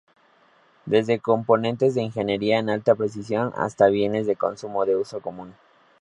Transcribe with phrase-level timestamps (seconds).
[0.87, 5.53] Desde componentes de ingeniería de alta precisión hasta bienes de consumo de uso común.